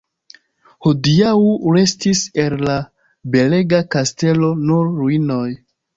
Hodiaŭ 0.85 1.33
restis 1.75 2.23
el 2.45 2.55
la 2.69 2.77
belega 3.37 3.85
kastelo 3.97 4.51
nur 4.63 4.93
ruinoj. 4.99 5.47